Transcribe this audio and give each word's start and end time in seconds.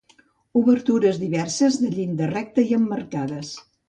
Obertures 0.61 1.19
diverses 1.23 1.77
de 1.81 1.89
llinda 1.97 2.31
recta 2.31 2.65
i 2.71 2.73
emmarcades. 2.79 3.53